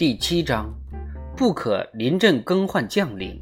[0.00, 0.74] 第七章，
[1.36, 3.38] 不可临阵更换将领。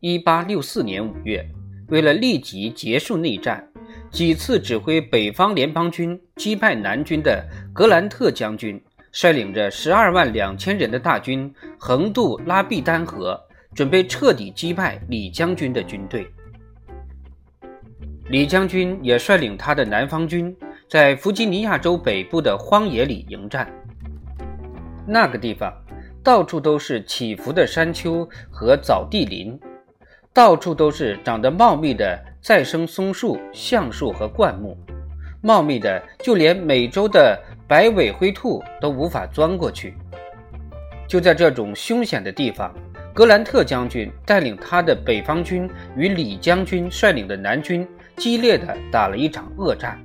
[0.00, 1.46] 一八六四年五月，
[1.88, 3.68] 为了立即结束内战，
[4.10, 13.38] 几次指挥北方联邦军击败南军的格兰特将军，率领着十二万两千人的大军横渡拉毕丹河，
[13.74, 16.26] 准备彻底击败李将军的军队。
[18.30, 20.56] 李将军也率领他的南方军。
[20.94, 23.68] 在弗吉尼亚州北部的荒野里迎战，
[25.04, 25.68] 那个地方
[26.22, 29.58] 到处都是起伏的山丘和枣地林，
[30.32, 34.78] 到处都是长得茂密的再生松树、橡树和灌木，
[35.42, 37.36] 茂密的就连美洲的
[37.66, 39.94] 白尾灰兔都无法钻过去。
[41.08, 42.72] 就在这种凶险的地方，
[43.12, 47.84] 格兰特将军带领他的北方军与李将军率领的南军
[48.16, 49.98] 激烈地打了一场恶战。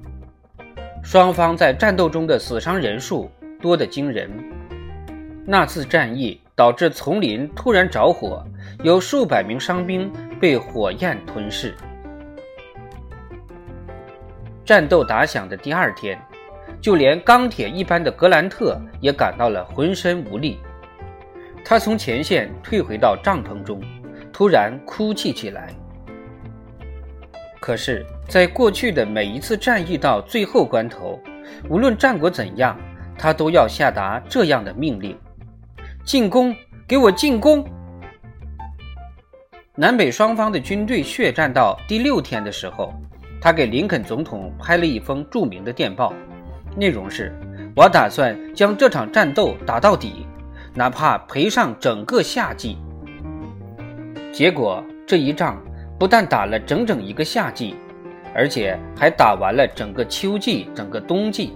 [1.12, 4.29] 双方在战斗中的死伤人数多得惊人。
[5.43, 8.46] 那次战役导致丛林突然着火，
[8.84, 10.07] 有数百名伤兵
[10.40, 11.74] 被火焰吞噬。
[14.63, 16.16] 战斗打响的第二天，
[16.79, 20.60] 就连钢铁一般的格兰特也感到了浑身无力。
[21.66, 23.82] 他从前线退回到帐篷中，
[24.32, 25.73] 突然哭泣起来。
[27.60, 31.20] 可是，在过去的每一次战役到最后关头，
[31.70, 32.79] 无论战果怎样，
[33.18, 35.18] 他都要下达这样的命令：
[36.05, 36.55] 进攻，
[36.88, 37.66] 给我进攻！
[39.76, 42.93] 南北双方的军队血战到第六天的时候，
[43.41, 46.13] 他给林肯总统拍了一封著名的电报，
[46.77, 47.38] 内容是：
[47.76, 50.26] 我打算将这场战斗打到底，
[50.73, 52.77] 哪怕赔上整个夏季。
[54.32, 55.62] 结果这一仗。
[55.99, 57.75] 不但打了整整一个夏季，
[58.33, 61.51] 而且还打完了整个秋季、整个冬季，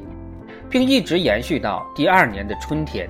[0.69, 3.09] 并一直延续到第二年的春天。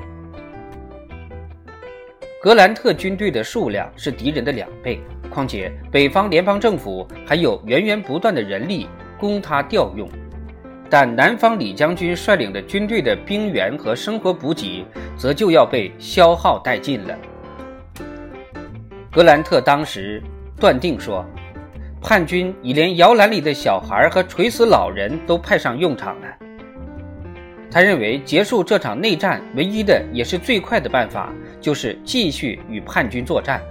[2.39, 10.07] 格兰特军队的数量是敌人的两倍，况且北方联邦政府还有源源不断的人力供他调用，
[10.87, 14.85] 但南方李将军率领的军队的兵员和生活补给
[15.17, 17.17] 则就要被消耗殆尽了。
[19.11, 20.21] 格兰特当时。
[20.59, 21.25] 断定说，
[22.01, 26.27] 叛军已连摇篮里的小孩和垂死老人都派上用场了。
[27.71, 33.61] 他认为结束这场内战唯一的也是最快的办法，就是继续与叛军作战，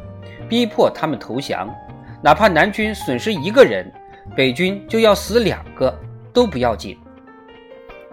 [0.48, 1.72] 逼迫他们投降，
[2.20, 3.90] 哪怕南军损失一个人，
[4.36, 5.96] 北军就要死两个
[6.32, 6.98] 都不要紧。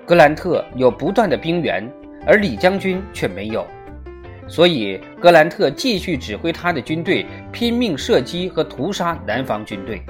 [0.05, 1.87] 格兰特有不断的兵源，
[2.25, 3.65] 而李将军却没有。
[4.49, 10.01] 所以，格兰特继续指挥他的军队拼命射击和屠杀南方军队。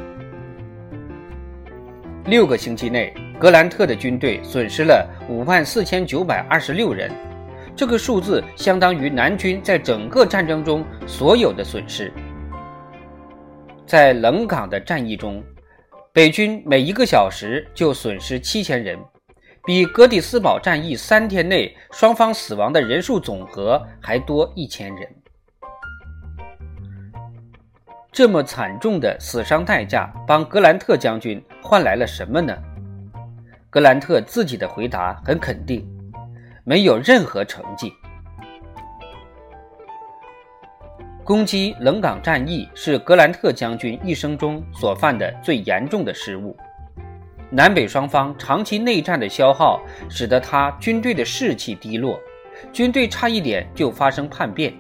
[2.26, 7.12] 六个星期内，格兰特的军队损失了五万四千九百二十六人，
[7.76, 12.12] 这个数字相当于南军在整个战争中所有的损失。
[13.86, 15.44] 在冷港的战役中，
[16.14, 18.98] 北军每一个小时就损失七千人。
[19.70, 25.08] 比格底斯堡战役三天内双方死亡的人数总和还多一千人。
[28.12, 32.58] 这么惨重的死伤代价，帮格兰特将军换来了什么呢？
[33.70, 35.88] 格兰特自己的回答很肯定：
[36.64, 37.94] 没有任何成绩。
[41.24, 46.58] 攻击冷港战役是格兰特将军一生中所犯的最严重的失误。
[47.52, 52.20] 南北双方长期内战的消耗，使得他军队的士气低落，
[52.72, 54.72] 军队差一点就发生叛变，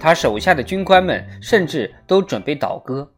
[0.00, 3.10] 他手下的军官们甚至都准备倒戈。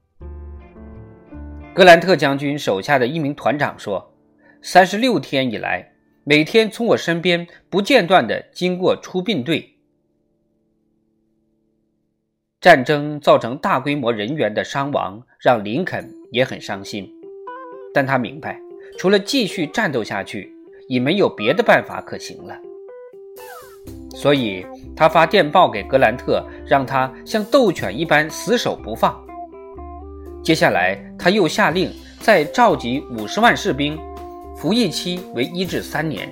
[1.72, 4.12] 格兰特将军手下的一名团长说
[4.62, 5.92] ：“三十六天以来，
[6.24, 9.76] 每天从我身边不间断地经过出殡队。
[12.60, 17.08] 战争造成大规模人员的伤亡，让林肯也很伤心。”
[17.96, 18.60] 但他明白，
[18.98, 20.52] 除了继续战斗下去，
[20.86, 22.54] 已没有别的办法可行了。
[24.14, 29.18] 所以，他发电报给格兰特，让他像斗犬一般死守不放。
[30.42, 31.90] 接下来，他又下令
[32.20, 33.98] 再召集五十万士兵，
[34.58, 36.28] 服役期为一至三年。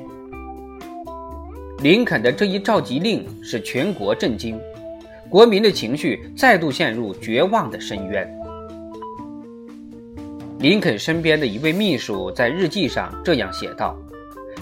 [1.79, 4.61] 林肯的这一召集令使全国震惊，
[5.31, 8.31] 国民的情绪再度陷入绝望的深渊。
[10.65, 13.95] 林肯身边的一位秘书在日记上这样写道：“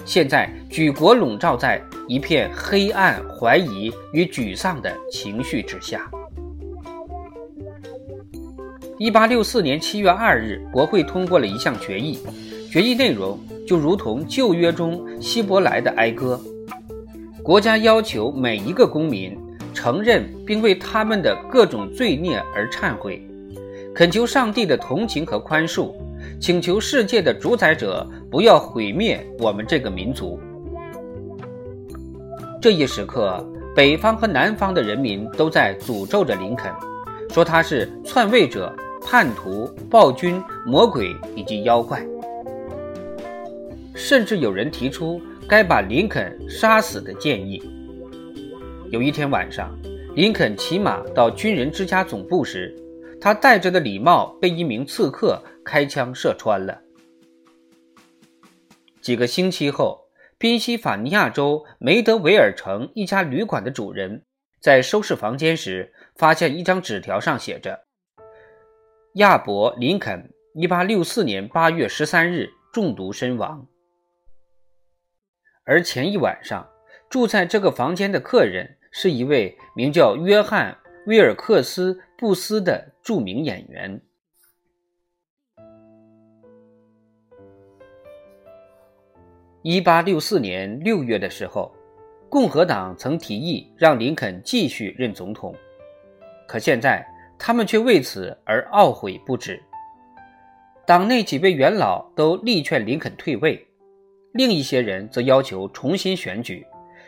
[0.04, 6.10] 现在举国笼罩在一片黑暗、怀疑与沮丧的情绪之下。”
[8.98, 12.18] 一八六四年七月二日，国会通过了一项决议，
[12.68, 16.40] 决议内容就如同旧约中希伯来的哀歌
[17.44, 19.38] ：“国家要求每一个公民
[19.72, 23.24] 承认并为他们的各种罪孽而忏悔，
[23.94, 25.92] 恳求上帝的同情和宽恕，
[26.40, 30.40] 请求世界的主宰者不要毁灭我们这个民族。
[32.60, 33.44] 这一时刻，
[33.76, 36.72] 北方和南方的人民都在诅咒着林肯，
[37.30, 38.74] 说他是篡位者、
[39.04, 42.06] 叛徒、暴君、魔鬼以及妖怪，
[43.94, 45.20] 甚至有人提出。
[45.48, 47.62] 该把林肯杀死的建议。
[48.90, 49.76] 有一天晚上，
[50.14, 52.74] 林肯骑马到军人之家总部时，
[53.22, 56.82] 他戴着的礼帽被一名刺客开枪射穿了。
[59.00, 60.00] 几个星期后，
[60.38, 64.24] 宾夕法尼亚州梅德维尔城一家旅馆的主人
[64.60, 67.84] 在收拾房间时，发现一张纸条，上写着
[69.14, 73.64] ：“亚伯·林肯，1864年8月13日中毒身亡。”
[75.64, 76.68] 而前一晚上
[77.08, 80.76] 住在这个房间的客人是一位名叫约翰·
[81.06, 84.00] 威尔克斯·布斯的著名演员。
[89.62, 91.74] 一八六四年六月的时候，
[92.28, 95.52] 共和党曾提议让林肯继续任总统，
[96.46, 97.04] 可现在
[97.36, 99.60] 他们却为此而懊悔不止。
[100.86, 103.66] 党内几位元老都力劝林肯退位。
[104.34, 106.64] 另一些人则要求重新选举，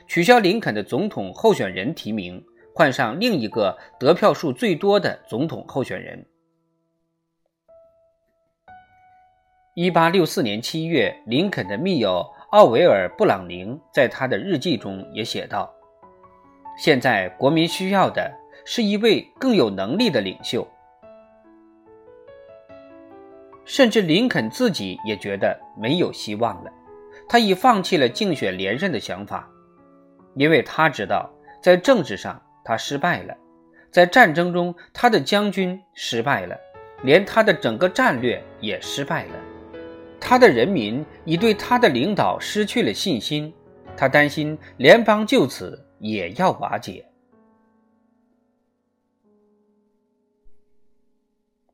[0.09, 2.45] 取消林肯的总统候选人提名，
[2.77, 6.27] 换上另一个得票数最多的总统候选人。
[9.75, 15.73] 一八六四年七月，林肯的密友奥维尔·布朗宁在他的日记中也写道
[16.77, 18.29] ：“现在国民需要的
[18.65, 20.67] 是一位更有能力的领袖。”
[23.65, 26.73] 甚至林肯自己也觉得没有希望了。
[27.29, 29.49] 他已放弃了竞选连任的想法，
[30.35, 31.31] 因为他知道，
[31.63, 33.37] 在政治上他失败了，
[33.91, 36.59] 在战争中他的将军失败了，
[37.03, 39.35] 连他的整个战略也失败了。
[40.21, 43.53] 他的人民已对他的领导失去了信心，
[43.97, 47.07] 他担心联邦就此也要瓦解。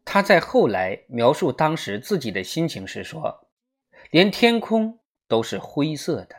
[0.04, 3.48] 他在后来描述当时自己的心情时说
[4.10, 4.98] ：“连天空。”
[5.31, 6.34] 都是灰色的。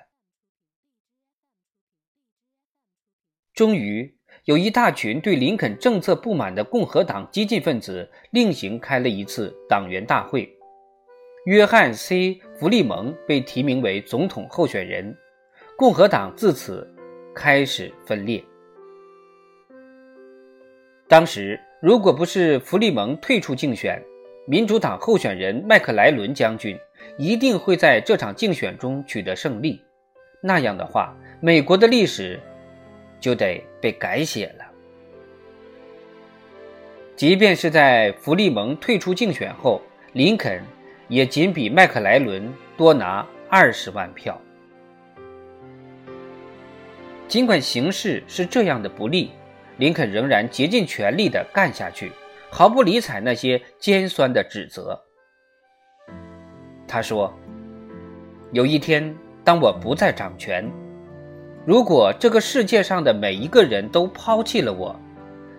[3.53, 10.51] 终于，有一大群对林肯政策不满的共和党激进分子另行开了一次党员大会。
[11.45, 15.15] 约翰 ·C· 弗利蒙被提名为总统候选人，
[15.77, 16.87] 共和党自此
[17.35, 18.43] 开始分裂。
[21.07, 24.01] 当时，如果不是弗利蒙退出竞选，
[24.47, 26.77] 民主党候选人麦克莱伦将军。
[27.17, 29.81] 一定会在这场竞选中取得胜利，
[30.41, 32.39] 那样的话，美国的历史
[33.19, 34.65] 就得被改写了。
[37.15, 39.81] 即便是在弗利蒙退出竞选后，
[40.13, 40.63] 林肯
[41.07, 44.39] 也仅比麦克莱伦多拿二十万票。
[47.27, 49.31] 尽管形势是这样的不利，
[49.77, 52.11] 林肯仍然竭尽全力地干下去，
[52.49, 54.99] 毫不理睬那些尖酸的指责。
[56.87, 57.33] 他说
[58.51, 60.69] ：“有一天，当我不再掌权，
[61.65, 64.99] 如果这个世界上的每一个人都抛弃了我，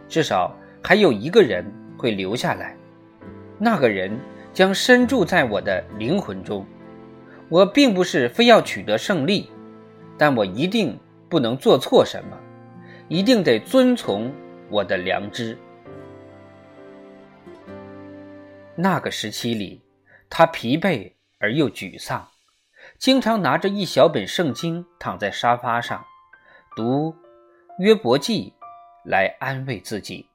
[0.09, 1.64] 至少还有一个人
[1.97, 2.76] 会留下来。
[3.59, 4.18] 那个人
[4.52, 6.66] 将深住在我的灵魂中。
[7.49, 9.50] 我并不是非要取得胜利，
[10.16, 12.37] 但我一定不能做错什么，
[13.09, 14.32] 一定得遵从
[14.71, 15.56] 我的良知。”
[18.75, 19.82] 那个时期里，
[20.30, 21.12] 他疲惫。
[21.44, 22.25] 而又沮丧，
[23.02, 26.06] 经常拿着一小本圣经躺在沙发上，
[26.76, 27.12] 读
[27.80, 28.54] 约伯记
[29.04, 30.28] 来安慰自己。